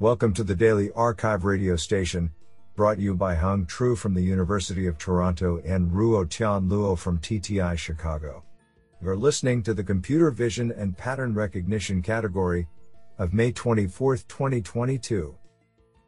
[0.00, 2.32] Welcome to the Daily arXiv radio station,
[2.74, 7.20] brought you by Hung Tru from the University of Toronto and Ruo Tian Luo from
[7.20, 8.42] TTI Chicago.
[9.00, 12.66] You're listening to the Computer Vision and Pattern Recognition category
[13.18, 15.32] of May 24, 2022.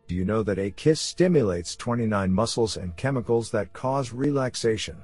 [0.09, 4.96] Do you know that a kiss stimulates 29 muscles and chemicals that cause relaxation?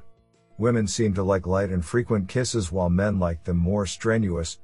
[0.58, 4.58] Women seem to like light and frequent kisses while men like them more strenuous,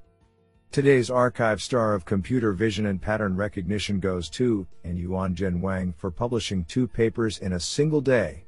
[0.71, 5.95] Today's arXiv star of computer vision and pattern recognition goes to, and Yuan Jin Wang
[5.96, 8.45] for publishing two papers in a single day.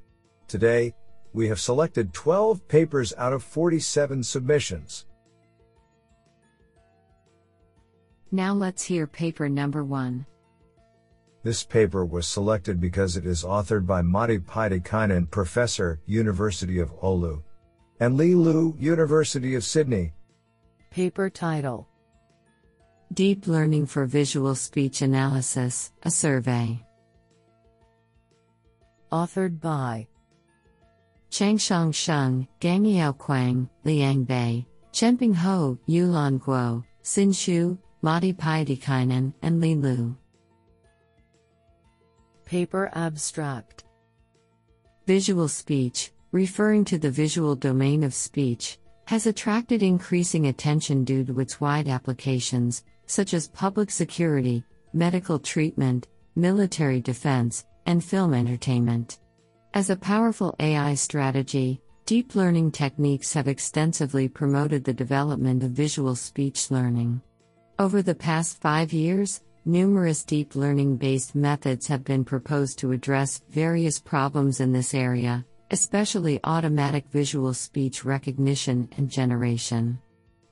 [0.46, 0.94] Today,
[1.32, 5.06] we have selected 12 papers out of 47 submissions.
[8.30, 10.26] Now let's hear paper number one.
[11.42, 17.42] This paper was selected because it is authored by Matti Pietikäinen, Professor, University of Oulu,
[17.98, 20.12] and Li Liu, University of Sydney.
[20.90, 21.89] Paper title
[23.12, 26.80] Deep Learning for Visual Speech Analysis, a survey.
[29.10, 30.06] Authored by
[31.28, 39.60] Changchong Sheng, Gangyao Kuang, Liang Bai, Chenping Hou, Yulan Guo, Xin Xu, Matti Pietikäinen, and
[39.60, 40.16] Li Liu.
[42.44, 43.82] Paper Abstract
[45.08, 51.40] Visual speech, referring to the visual domain of speech, has attracted increasing attention due to
[51.40, 59.18] its wide applications, such as public security, medical treatment, military defense, and film entertainment.
[59.74, 66.14] As a powerful AI strategy, deep learning techniques have extensively promoted the development of visual
[66.14, 67.20] speech learning.
[67.80, 73.42] Over the past five years, numerous deep learning based methods have been proposed to address
[73.50, 79.98] various problems in this area, especially automatic visual speech recognition and generation.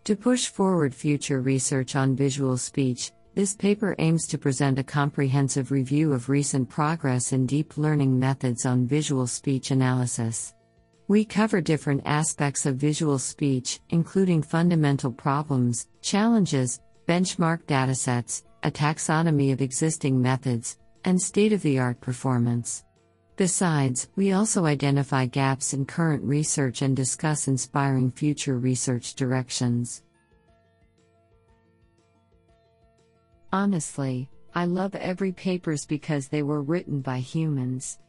[0.08, 5.70] To push forward future research on visual speech, this paper aims to present a comprehensive
[5.70, 10.54] review of recent progress in deep learning methods on visual speech analysis.
[11.08, 19.52] We cover different aspects of visual speech, including fundamental problems, challenges, benchmark datasets, a taxonomy
[19.52, 22.82] of existing methods, and state of the art performance.
[23.38, 30.02] Besides, we also identify gaps in current research and discuss inspiring future research directions.
[33.52, 38.00] Honestly, I love every papers because they were written by humans.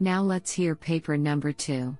[0.00, 1.96] Now let's hear paper number 2.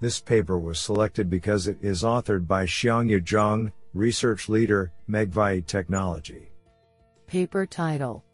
[0.00, 6.50] This paper was selected because it is authored by Xiangyu Zhang, research leader, Megvii Technology.
[7.26, 8.24] Paper title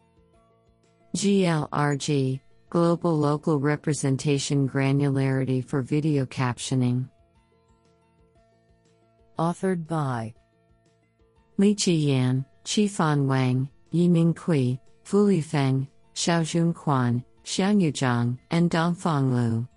[1.17, 7.09] GLRG Global Local Representation Granularity for Video Captioning.
[9.39, 10.35] Authored by
[11.57, 19.33] Li Liqi Yan, Qifan Wang, Yiming Cui, Fuli Feng, Xiaojun Quan, Xiangyu Zhang, and Dongfang
[19.33, 19.67] Liu.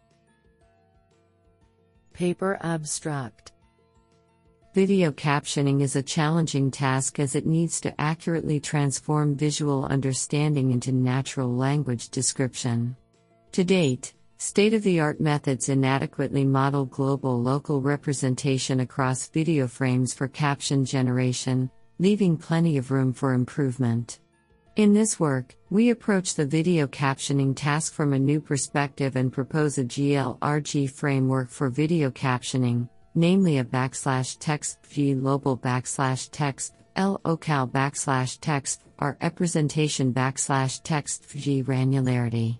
[2.12, 3.52] Paper Abstract
[4.74, 10.90] Video captioning is a challenging task as it needs to accurately transform visual understanding into
[10.90, 12.96] natural language description.
[13.52, 20.14] To date, state of the art methods inadequately model global local representation across video frames
[20.14, 24.20] for caption generation, leaving plenty of room for improvement.
[24.76, 29.76] In this work, we approach the video captioning task from a new perspective and propose
[29.76, 37.66] a GLRG framework for video captioning, namely a backslash text v global backslash text local
[37.68, 42.58] backslash text or representation backslash text v granularity.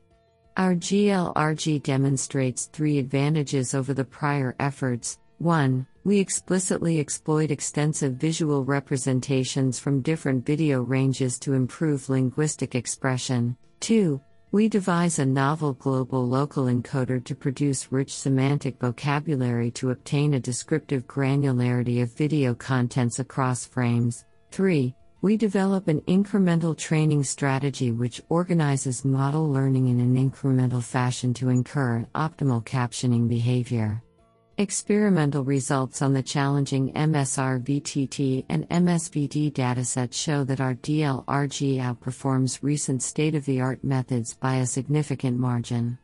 [0.57, 5.19] Our GLRG demonstrates three advantages over the prior efforts.
[5.39, 5.87] 1.
[6.05, 13.57] We explicitly exploit extensive visual representations from different video ranges to improve linguistic expression.
[13.81, 14.21] 2.
[14.53, 20.41] We devise a novel global local encoder to produce rich semantic vocabulary to obtain a
[20.41, 24.27] descriptive granularity of video contents across frames.
[24.51, 24.95] 3.
[25.23, 31.49] We develop an incremental training strategy which organizes model learning in an incremental fashion to
[31.49, 34.03] incur optimal captioning behavior.
[34.63, 42.63] Experimental results on the challenging MSR VTT and MSVD datasets show that our GLRG outperforms
[42.63, 45.99] recent state of the art methods by a significant margin.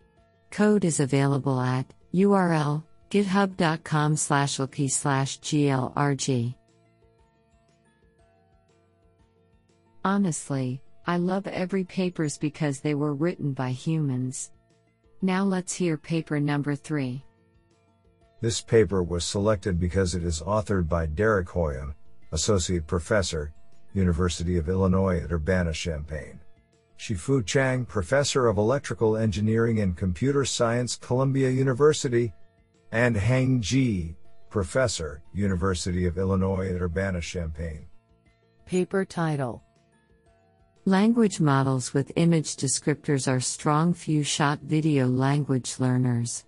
[0.51, 2.83] Code is available at URL
[3.13, 4.55] github.com slash
[4.89, 6.55] slash glrg.
[10.05, 14.51] Honestly, I love every papers because they were written by humans.
[15.23, 17.23] Now let's hear paper number 3.
[18.41, 21.95] This paper was selected because it is authored by Derek Hoiem,
[22.31, 23.53] Associate Professor,
[23.95, 26.39] University of Illinois at Urbana-Champaign.
[26.97, 32.33] Shih-Fu Chang, Professor of Electrical Engineering and Computer Science, Columbia University,
[32.93, 34.17] and Heng Ji,
[34.51, 37.87] Professor, University of Illinois at Urbana-Champaign.
[38.67, 39.63] Paper title
[40.85, 46.45] Language models with image descriptors are strong few shot video language learners.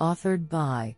[0.00, 0.96] Authored by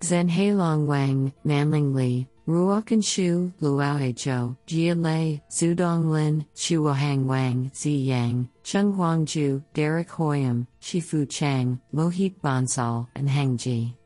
[0.00, 7.90] Zhenhailong Wang, Manling Li, Ruochen Xu, Luowei Zhou, Jie Lei, Xudong Lin, Shuohang Wang, Zi
[7.90, 13.96] Yang, Chenguang Zhu, Derek Hoiem, Shih-Fu Chang, Mohit Bansal, and Heng Ji.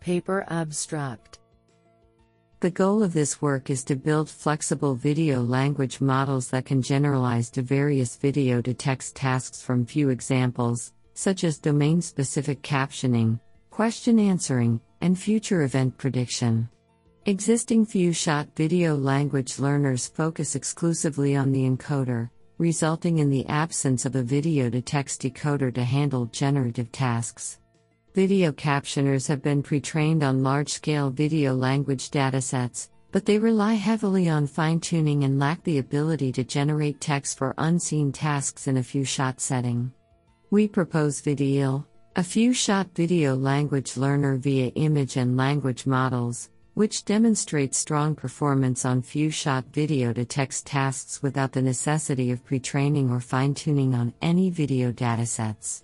[0.00, 1.38] Paper Abstract
[2.64, 7.50] the goal of this work is to build flexible video language models that can generalize
[7.50, 13.40] to various video to text tasks from few examples, such as domain specific captioning,
[13.70, 16.68] question answering, and future event prediction.
[17.26, 22.28] Existing few shot video language learners focus exclusively on the encoder,
[22.58, 27.58] resulting in the absence of a video to text decoder to handle generative tasks.
[28.14, 33.74] Video captioners have been pre trained on large scale video language datasets, but they rely
[33.74, 38.76] heavily on fine tuning and lack the ability to generate text for unseen tasks in
[38.76, 39.92] a few shot setting.
[40.54, 41.84] We propose VidIL,
[42.14, 48.84] a few shot video language learner via image and language models, which demonstrates strong performance
[48.84, 53.52] on few shot video to text tasks without the necessity of pre training or fine
[53.52, 55.82] tuning on any video datasets.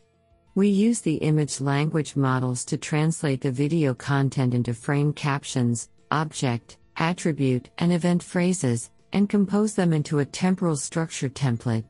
[0.55, 6.77] We use the image language models to translate the video content into frame captions, object,
[6.97, 11.87] attribute, and event phrases, and compose them into a temporal structure template.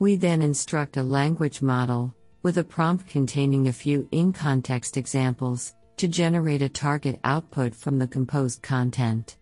[0.00, 2.14] We then instruct a language model,
[2.44, 7.98] with a prompt containing a few in context examples, to generate a target output from
[7.98, 9.38] the composed content.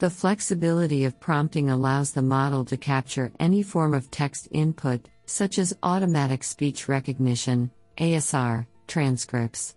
[0.00, 5.58] The flexibility of prompting allows the model to capture any form of text input, such
[5.58, 9.76] as automatic speech recognition, ASR, transcripts.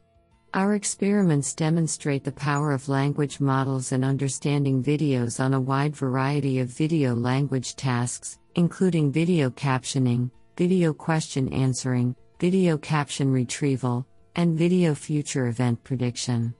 [0.53, 6.59] Our experiments demonstrate the power of language models in understanding videos on a wide variety
[6.59, 14.05] of video language tasks, including video captioning, video question answering, video caption retrieval,
[14.35, 16.53] and video future event prediction.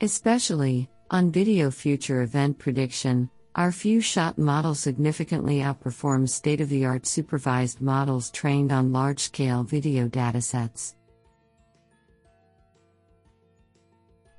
[0.00, 6.86] Especially, on video future event prediction, our few shot model significantly outperforms state of the
[6.86, 10.94] art supervised models trained on large scale video datasets.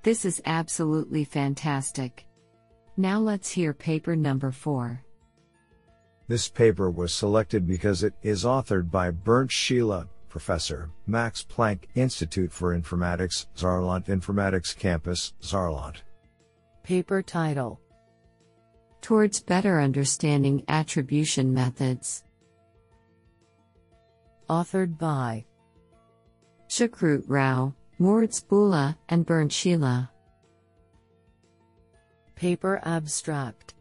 [0.01, 2.25] This is absolutely fantastic.
[2.97, 5.01] Now let's hear paper number 4.
[6.27, 12.51] This paper was selected because it is authored by Bernd Schiele, Professor, Max Planck Institute
[12.51, 15.97] for Informatics, Saarland Informatics Campus, Saarland.
[16.83, 17.79] Paper title
[19.01, 22.23] towards better understanding attribution methods.
[24.49, 25.45] Authored by
[26.67, 30.09] Sukrut Rao, Moritz Böhle, and Bernd Schiele.
[32.33, 33.74] Paper Abstract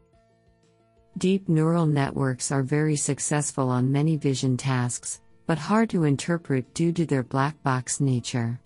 [1.19, 6.93] Deep neural networks are very successful on many vision tasks, but hard to interpret due
[6.93, 8.59] to their black box nature.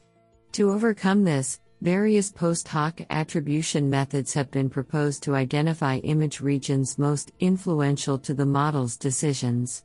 [0.52, 6.98] To overcome this, Various post hoc attribution methods have been proposed to identify image regions
[6.98, 9.84] most influential to the model's decisions.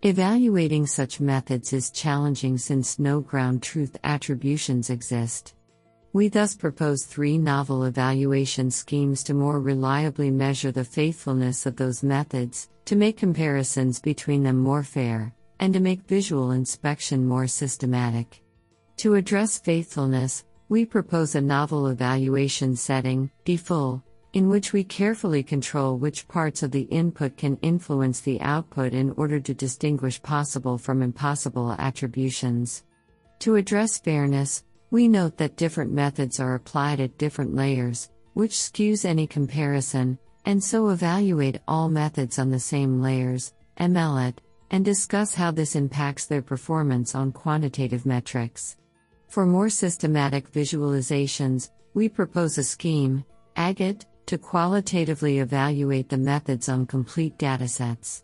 [0.00, 5.54] Evaluating such methods is challenging since no ground truth attributions exist.
[6.14, 12.04] We thus propose three novel evaluation schemes to more reliably measure the faithfulness of those
[12.04, 18.44] methods, to make comparisons between them more fair, and to make visual inspection more systematic.
[18.98, 24.00] To address faithfulness, we propose a novel evaluation setting, DiFull,
[24.34, 29.10] in which we carefully control which parts of the input can influence the output in
[29.16, 32.84] order to distinguish possible from impossible attributions.
[33.40, 39.04] To address fairness, we note that different methods are applied at different layers, which skews
[39.04, 45.50] any comparison, and so evaluate all methods on the same layers, ML-Att, and discuss how
[45.50, 48.76] this impacts their performance on quantitative metrics.
[49.28, 53.24] For more systematic visualizations, we propose a scheme,
[53.56, 58.22] AggAtt, to qualitatively evaluate the methods on complete datasets.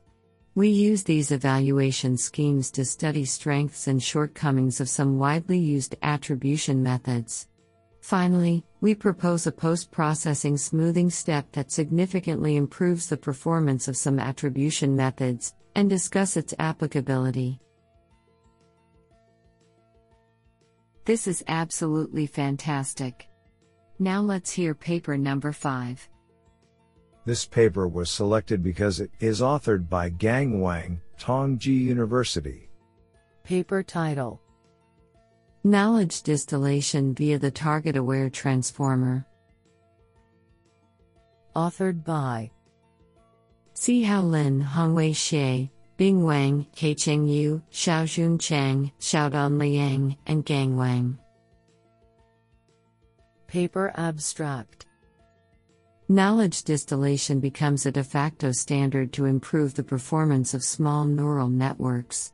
[0.61, 6.83] We use these evaluation schemes to study strengths and shortcomings of some widely used attribution
[6.83, 7.49] methods.
[8.03, 14.19] Finally, we propose a post processing smoothing step that significantly improves the performance of some
[14.19, 17.59] attribution methods, and discuss its applicability.
[21.07, 23.31] This is absolutely fantastic.
[23.99, 26.07] Now let's hear paper number 5.
[27.25, 32.71] This paper was selected because it is authored by Gang Wang, Tongji University.
[33.45, 34.41] Paper title
[35.63, 39.27] Knowledge distillation via the target aware transformer.
[41.55, 42.51] Authored by
[43.75, 51.19] Xihao Lin, Hongwei Xie, Bing Wang, Kaicheng Yu, Xiaojun Chang, Xiaodong Liang, and Gang Wang.
[53.47, 54.87] Paper abstract
[56.11, 62.33] Knowledge distillation becomes a de facto standard to improve the performance of small neural networks.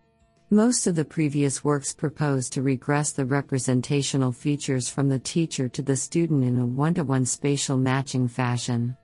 [0.48, 5.82] Most of the previous works propose to regress the representational features from the teacher to
[5.82, 8.96] the student in a one to one spatial matching fashion.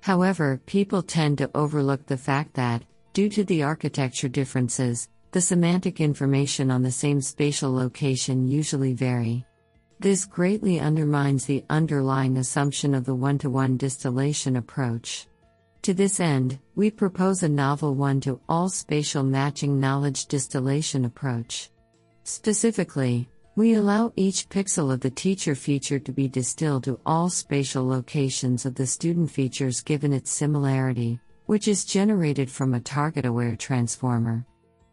[0.00, 6.00] However, people tend to overlook the fact that, due to the architecture differences, the semantic
[6.00, 9.45] information on the same spatial location usually vary.
[9.98, 15.26] This greatly undermines the underlying assumption of the one to one distillation approach.
[15.82, 21.70] To this end, we propose a novel one to all spatial matching knowledge distillation approach.
[22.24, 27.86] Specifically, we allow each pixel of the teacher feature to be distilled to all spatial
[27.88, 33.56] locations of the student features given its similarity, which is generated from a target aware
[33.56, 34.44] transformer.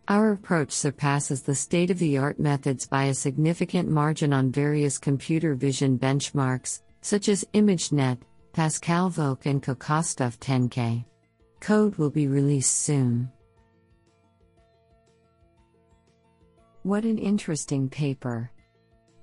[0.10, 4.98] Our approach surpasses the state of the art methods by a significant margin on various
[4.98, 8.18] computer vision benchmarks, such as ImageNet,
[8.52, 11.06] Pascal VOC and COCO-Stuff 10K.
[11.62, 13.32] Code will be released soon.
[16.84, 18.52] What an interesting paper.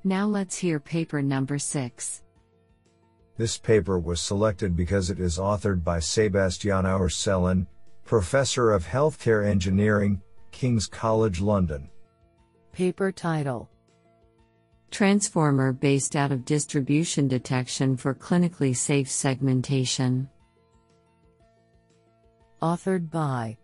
[0.02, 2.22] Now let's hear paper number 6.
[3.36, 7.66] This paper was selected because it is authored by Sebastien Ourselin,
[8.06, 10.22] Professor of Healthcare Engineering,
[10.60, 11.88] King's College London.
[12.72, 13.70] Paper title
[14.90, 20.28] Transformer based out of distribution detection for clinically safe segmentation.
[22.60, 23.56] Authored by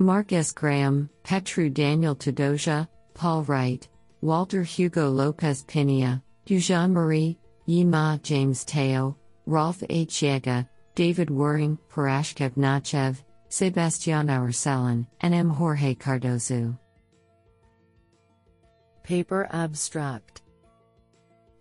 [0.00, 0.50] Mark S.
[0.50, 3.86] Graham, Petru Daniel Tudosiu, Paul Wright,
[4.20, 9.16] Walter Hugo Lopez Pinaya, Eugene Marie, Yima James Teo,
[9.46, 10.10] Rolf H.
[10.10, 15.48] Jäger, David Werring, Parashkev Nachev, Sebastien Ourselin, and M.
[15.48, 16.78] Jorge Cardoso.
[19.02, 20.42] Paper abstract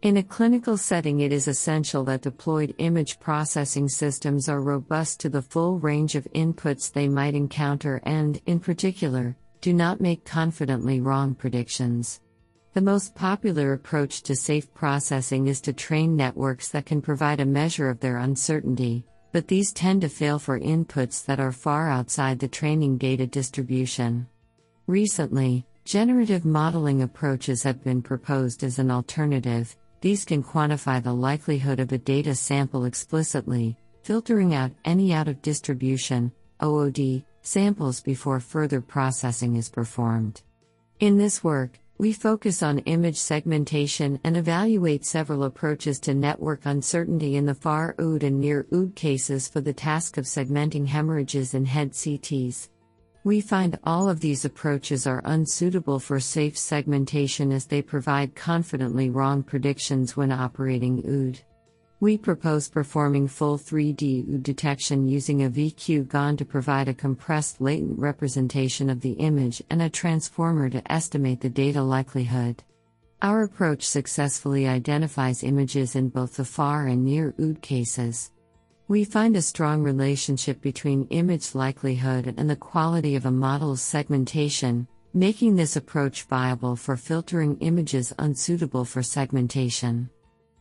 [0.02, 5.30] In a clinical setting, it is essential that deployed image processing systems are robust to
[5.30, 11.00] the full range of inputs they might encounter and, in particular, do not make confidently
[11.00, 12.20] wrong predictions.
[12.74, 17.46] The most popular approach to safe processing is to train networks that can provide a
[17.46, 22.40] measure of their uncertainty, but these tend to fail for inputs that are far outside
[22.40, 24.28] the training data distribution.
[24.88, 29.74] Recently, Generative modeling approaches have been proposed as an alternative.
[30.02, 35.42] These can quantify the likelihood of a data sample explicitly, filtering out any out of
[35.42, 40.42] distribution OOD samples before further processing is performed.
[41.00, 47.36] In this work, we focus on image segmentation and evaluate several approaches to network uncertainty
[47.36, 51.66] in the far OOD and near OOD cases for the task of segmenting hemorrhages in
[51.66, 52.70] head CTs.
[53.24, 59.10] We find all of these approaches are unsuitable for safe segmentation as they provide confidently
[59.10, 61.42] wrong predictions when operating OOD.
[62.00, 67.98] We propose performing full 3D detection using a VQ GAN to provide a compressed latent
[67.98, 72.64] representation of the image and a transformer to estimate the data likelihood.
[73.24, 78.32] Our approach successfully identifies images in both the far and near OOD cases.
[78.88, 84.88] We find a strong relationship between image likelihood and the quality of a model's segmentation,
[85.16, 90.12] making this approach viable for filtering images unsuitable for segmentation.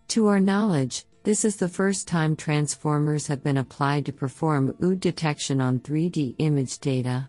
[0.09, 5.00] To our knowledge, this is the first time transformers have been applied to perform OOD
[5.00, 7.28] detection on 3D image data.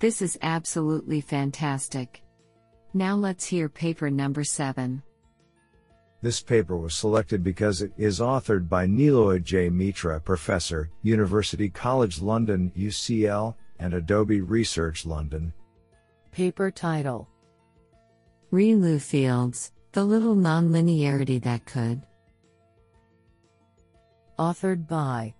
[0.00, 2.24] This is absolutely fantastic.
[2.92, 5.00] Now let's hear paper number 7.
[6.20, 9.68] This paper was selected because it is authored by Niloy J.
[9.68, 15.52] Mitra, Professor, University College London, UCL, and Adobe Research London.
[16.32, 17.28] Paper title
[18.52, 22.02] ReLU Fields The Little Nonlinearity That Could.
[24.38, 25.34] Authored by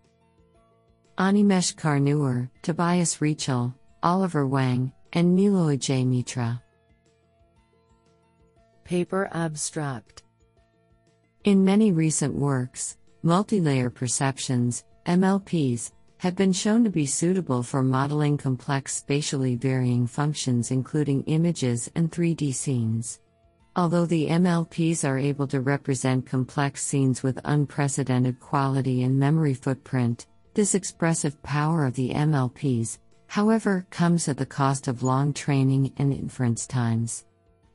[1.16, 6.04] Animesh Karnewar, Tobias Ritschel, Oliver Wang, and Niloy J.
[6.04, 6.61] Mitra.
[8.83, 10.25] Paper abstract
[11.45, 18.37] In many recent works, multilayer perceptrons, MLPs, have been shown to be suitable for modeling
[18.37, 23.21] complex spatially varying functions including images and 3D scenes.
[23.77, 30.27] Although the MLPs are able to represent complex scenes with unprecedented quality and memory footprint,
[30.55, 32.99] this expressive power of the MLPs,
[33.29, 37.27] however, comes at the cost of long training and inference times.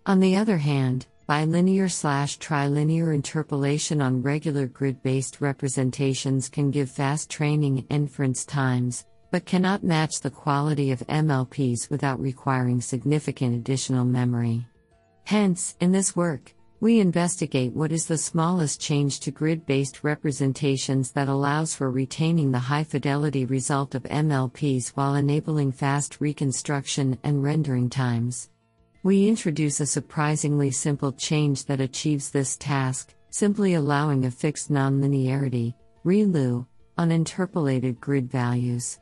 [0.06, 6.92] On the other hand, bilinear slash trilinear interpolation on regular grid based representations can give
[6.92, 14.04] fast training inference times, but cannot match the quality of MLPs without requiring significant additional
[14.04, 14.68] memory.
[15.26, 21.12] Hence, in this work, we investigate what is the smallest change to grid based representations
[21.14, 27.42] that allows for retaining the high fidelity result of MLPs while enabling fast reconstruction and
[27.44, 28.52] rendering times.
[29.02, 35.74] We introduce a surprisingly simple change that achieves this task, simply allowing a fixed nonlinearity,
[36.06, 36.68] ReLU,
[37.00, 39.00] on interpolated grid values.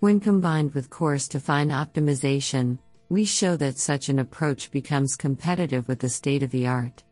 [0.00, 2.78] When combined with coarse to fine optimization,
[3.12, 7.02] we show that such an approach becomes competitive with the state of the art.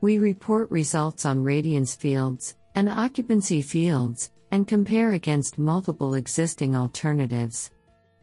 [0.00, 7.70] We report results on radiance fields and occupancy fields and compare against multiple existing alternatives.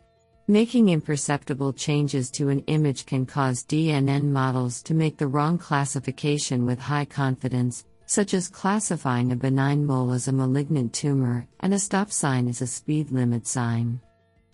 [0.48, 6.66] Making imperceptible changes to an image can cause DNN models to make the wrong classification
[6.66, 11.78] with high confidence, such as classifying a benign mole as a malignant tumor and a
[11.78, 14.02] stop sign as a speed limit sign.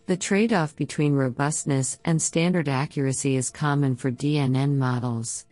[0.08, 5.46] The trade off between robustness and standard accuracy is common for DNN models.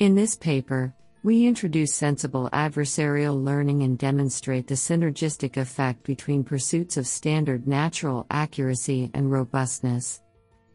[0.00, 6.96] In this paper, we introduce sensible adversarial learning and demonstrate the synergistic effect between pursuits
[6.96, 10.20] of standard natural accuracy and robustness.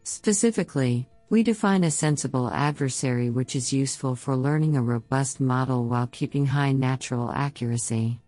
[0.04, 6.08] Specifically, we define a sensible adversary which is useful for learning a robust model while
[6.08, 8.20] keeping high natural accuracy.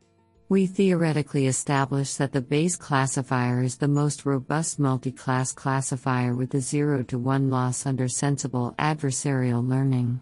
[0.49, 6.55] We theoretically establish that the Bayes classifier is the most robust multi class classifier with
[6.55, 10.21] a 0 to 1 loss under sensible adversarial learning.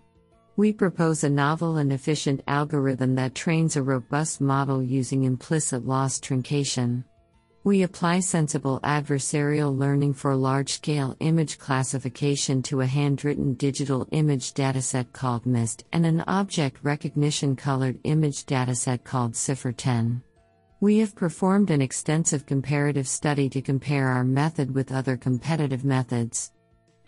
[0.57, 6.19] We propose a novel and efficient algorithm that trains a robust model using implicit loss
[6.19, 7.05] truncation.
[7.63, 14.55] We apply sensible adversarial learning for large scale image classification to a handwritten digital image
[14.55, 20.23] dataset called MNIST and an object recognition colored image dataset called CIFAR 10.
[20.81, 26.53] We have performed an extensive comparative study to compare our method with other competitive methods.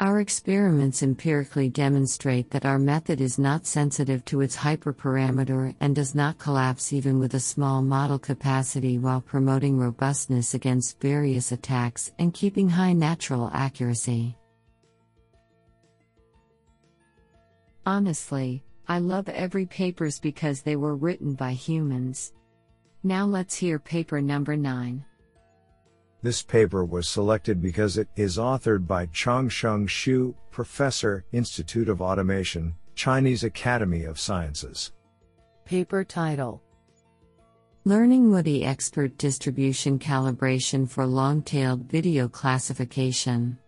[0.00, 6.14] Our experiments empirically demonstrate that our method is not sensitive to its hyperparameter and does
[6.14, 12.35] not collapse even with a small model capacity while promoting robustness against various attacks and
[12.35, 14.37] keeping high natural accuracy.
[17.87, 22.33] Honestly, I love every papers because they were written by humans.
[23.05, 25.05] Now let's hear paper number 9.
[26.22, 32.76] This paper was selected because it is authored by Changsheng Xu, Professor, Institute of Automation,
[32.94, 34.92] Chinese Academy of Sciences.
[35.64, 36.62] Paper title
[37.85, 43.58] Learning Woody Expert Distribution Calibration for Long Tailed Video Classification.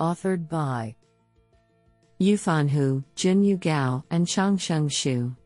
[0.00, 0.96] Authored by
[2.20, 5.36] Yufan Hu, Junyu Gao, and Changsheng Xu.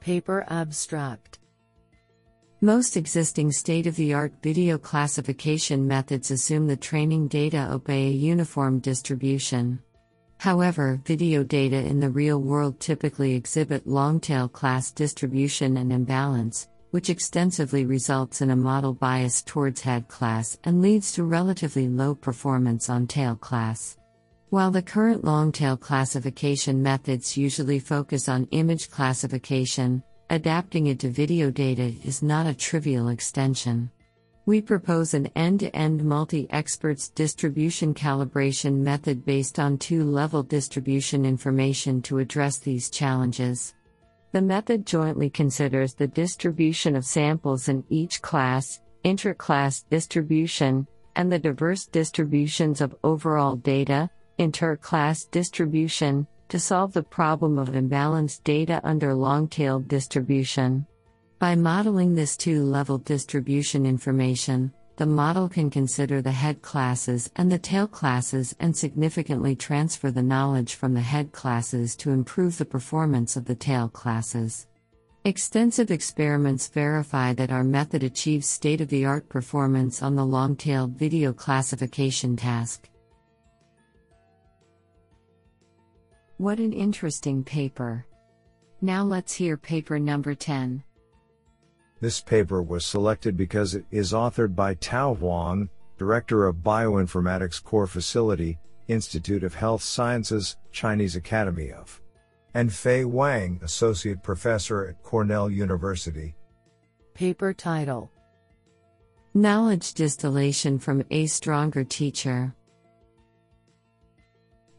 [0.00, 1.38] Paper Abstract
[2.64, 8.10] most existing state of the art video classification methods assume the training data obey a
[8.12, 9.80] uniform distribution.
[10.38, 16.68] However, video data in the real world typically exhibit long tail class distribution and imbalance,
[16.92, 22.14] which extensively results in a model bias towards head class and leads to relatively low
[22.14, 23.96] performance on tail class.
[24.50, 31.10] While the current long tail classification methods usually focus on image classification, Adapting it to
[31.10, 33.90] video data is not a trivial extension.
[34.46, 40.42] We propose an end to end multi experts distribution calibration method based on two level
[40.42, 43.74] distribution information to address these challenges.
[44.32, 51.38] The method jointly considers the distribution of samples in each class, inter-class distribution, and the
[51.38, 59.14] diverse distributions of overall data, inter-class distribution, to solve the problem of imbalanced data under
[59.14, 60.86] long-tailed distribution.
[61.38, 67.58] By modeling this two-level distribution information, the model can consider the head classes and the
[67.58, 73.34] tail classes and significantly transfer the knowledge from the head classes to improve the performance
[73.34, 74.66] of the tail classes.
[75.24, 80.54] Extensive experiments verify that our method achieves state of the art performance on the long
[80.54, 82.90] tailed video classification task.
[86.42, 88.04] What an interesting paper!
[88.80, 90.82] Now let's hear paper number 10.
[92.00, 97.86] This paper was selected because it is authored by Tao Huang, Director of Bioinformatics Core
[97.86, 102.02] Facility, Institute of Health Sciences, Chinese Academy of,
[102.54, 106.34] and Fei Wang, Associate Professor at Cornell University.
[107.14, 108.10] Paper title
[109.32, 112.52] Knowledge Distillation from a Stronger Teacher.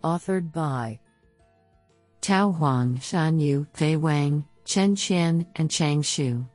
[0.03, 0.99] Authored by
[2.23, 6.47] Tao Huang, Shan You, Fei Wang, Chen Qian, and Chang Xu.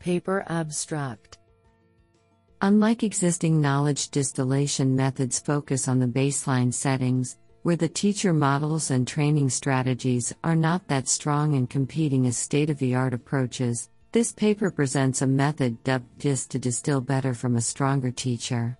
[0.00, 1.38] Paper Abstract
[2.60, 9.06] Unlike existing knowledge distillation methods focus on the baseline settings, where the teacher models and
[9.06, 14.32] training strategies are not that strong and competing as state of the art approaches, this
[14.32, 18.76] paper presents a method dubbed DIST to distill better from a stronger teacher.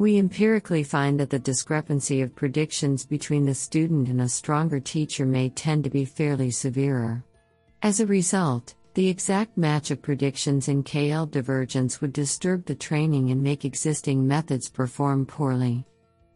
[0.00, 5.26] We empirically find that the discrepancy of predictions between the student and a stronger teacher
[5.26, 7.22] may tend to be fairly severer.
[7.82, 13.30] As a result, the exact match of predictions in KL divergence would disturb the training
[13.30, 15.84] and make existing methods perform poorly.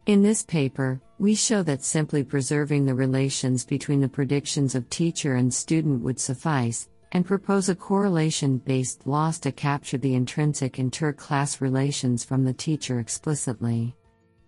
[0.05, 5.37] In this paper, we show that simply preserving the relations between the predictions of teacher
[5.37, 11.13] and student would suffice, and propose a correlation based loss to capture the intrinsic inter
[11.13, 13.95] class relations from the teacher explicitly.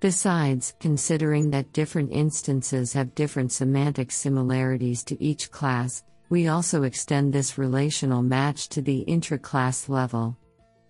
[0.01, 7.31] Besides, considering that different instances have different semantic similarities to each class, we also extend
[7.31, 10.35] this relational match to the intra-class level.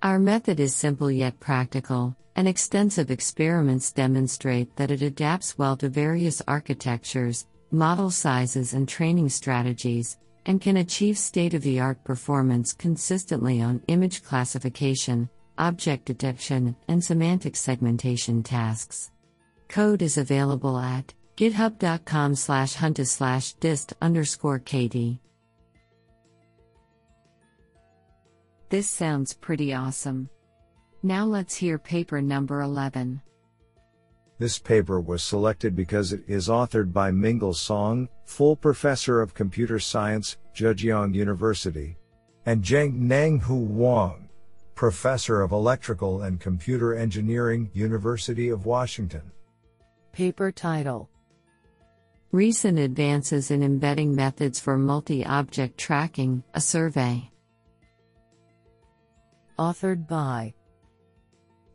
[0.01, 5.89] Our method is simple yet practical, and extensive experiments demonstrate that it adapts well to
[5.89, 12.73] various architectures, model sizes, and training strategies, and can achieve state of the art performance
[12.73, 19.11] consistently on image classification, object detection, and semantic segmentation tasks.
[19.67, 25.19] Code is available at github.com slash hunto slash dist underscore kd.
[28.69, 30.29] This sounds pretty awesome.
[31.03, 33.21] Now let's hear paper number 11.
[34.39, 39.79] This paper was selected because it is authored by Mingli Song, full professor of computer
[39.79, 41.97] science, Zhejiang University,
[42.45, 44.29] and Zheng Nanghu Wang,
[44.75, 49.31] professor of electrical and computer engineering, University of Washington.
[50.11, 51.09] Paper title
[52.31, 57.31] Recent Advances in Embedding Methods for Multi Object Tracking, a Survey.
[59.57, 60.53] Authored by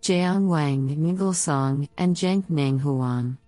[0.02, 3.38] Jiang Wang, Mingli Song, and Zheng Huang.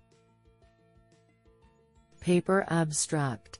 [2.21, 3.59] Paper Abstract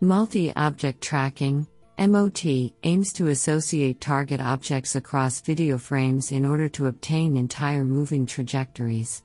[0.00, 1.66] Multi object tracking,
[1.98, 2.44] MOT,
[2.84, 9.24] aims to associate target objects across video frames in order to obtain entire moving trajectories.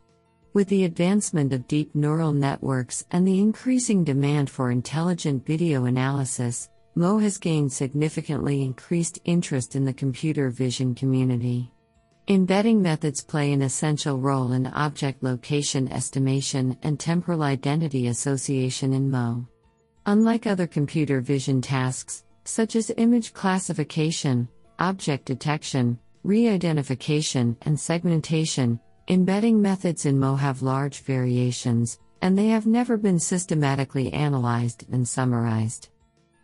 [0.53, 6.67] With the advancement of deep neural networks and the increasing demand for intelligent video analysis,
[6.95, 11.71] MOT has gained significantly increased interest in the computer vision community.
[12.31, 19.09] Embedding methods play an essential role in object location estimation and temporal identity association in
[19.09, 19.45] MOT.
[20.05, 28.79] Unlike other computer vision tasks, such as image classification, object detection, re identification, and segmentation,
[29.07, 35.07] embedding methods in MOT have large variations, and they have never been systematically analyzed and
[35.07, 35.89] summarized.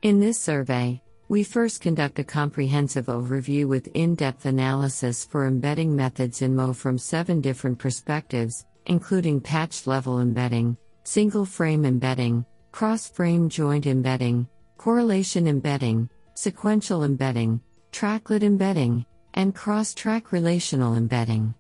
[0.02, 5.96] In this survey, we first conduct a comprehensive overview with in depth analysis for embedding
[5.96, 13.10] methods in MOT from seven different perspectives, including patch level embedding, single frame embedding, cross
[13.10, 17.60] frame joint embedding, correlation embedding, sequential embedding,
[17.92, 21.56] tracklet embedding, and cross track relational embedding.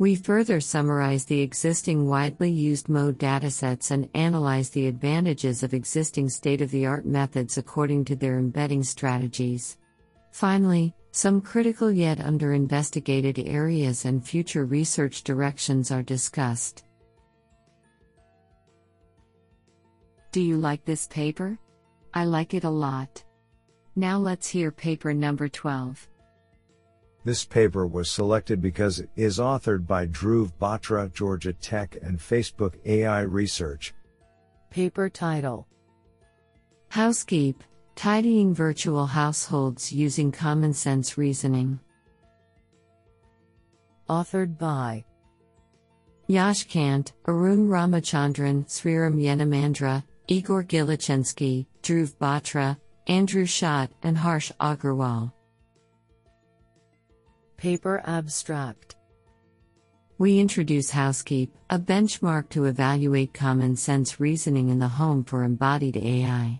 [0.00, 6.30] We further summarize the existing widely used MOT datasets and analyze the advantages of existing
[6.30, 9.76] state of the art methods according to their embedding strategies.
[10.30, 16.86] Finally, some critical yet under-investigated areas and future research directions are discussed.
[20.32, 21.58] Do you like this paper?
[22.14, 23.22] I like it a lot.
[23.96, 26.08] Now let's hear paper number 12.
[27.22, 32.74] This paper was selected because it is authored by Dhruv Batra, Georgia Tech, and Facebook
[32.86, 33.92] AI Research.
[34.70, 35.66] Paper title
[36.88, 37.62] Housekeep
[37.94, 41.78] Tidying Virtual Households Using Common Sense Reasoning.
[44.08, 45.04] Authored by
[46.26, 52.78] Yash Kant, Arun Ramachandran, Sriram Yenamandra, Igor Gilitschenski, Dhruv Batra,
[53.08, 55.32] Andrew Szot, and Harsh Agrawal.
[57.60, 58.96] Paper Abstract
[60.16, 65.98] We introduce Housekeep, a benchmark to evaluate common sense reasoning in the home for embodied
[65.98, 66.58] AI.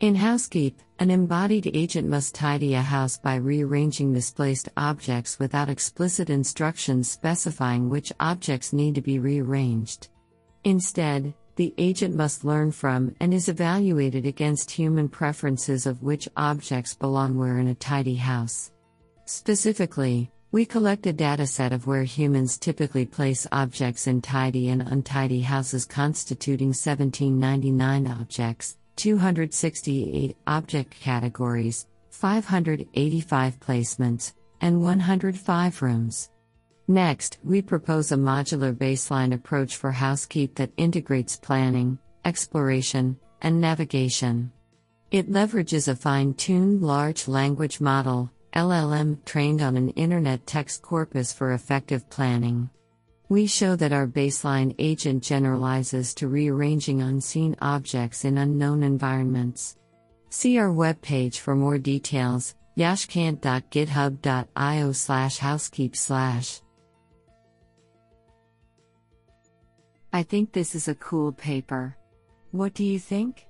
[0.00, 6.28] In Housekeep, an embodied agent must tidy a house by rearranging misplaced objects without explicit
[6.28, 10.08] instructions specifying which objects need to be rearranged.
[10.64, 16.92] Instead, the agent must learn from and is evaluated against human preferences of which objects
[16.92, 18.72] belong where in a tidy house.
[19.24, 25.40] Specifically, we collect a dataset of where humans typically place objects in tidy and untidy
[25.40, 36.30] houses constituting 1799 objects, 268 object categories, 585 placements, and 105 rooms.
[36.86, 44.52] Next, we propose a modular baseline approach for housekeep that integrates planning, exploration, and navigation.
[45.10, 51.32] It leverages a fine tuned large language model, LLM, trained on an internet text corpus
[51.32, 52.70] for effective planning.
[53.28, 59.76] We show that our baseline agent generalizes to rearranging unseen objects in unknown environments.
[60.28, 66.60] See our webpage for more details yashkant.github.io slash housekeep slash.
[70.12, 71.96] I think this is a cool paper.
[72.50, 73.46] What do you think?